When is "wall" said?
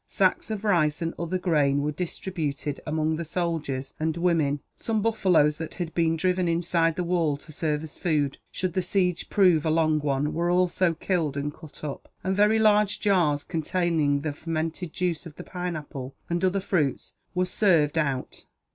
7.03-7.37